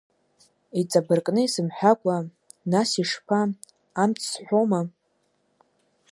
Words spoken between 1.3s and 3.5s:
исымҳәакәа, нас, ишԥа,